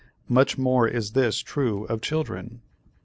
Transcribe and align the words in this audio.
Much 0.27 0.57
more 0.57 0.87
is 0.87 1.11
this 1.11 1.41
true 1.41 1.83
of 1.85 2.01
children. 2.01 2.63